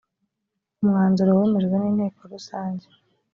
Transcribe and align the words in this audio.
umwanzuro 0.81 1.29
wemejwe 1.37 1.75
n 1.79 1.83
inteko 1.89 2.21
rusange 2.31 2.87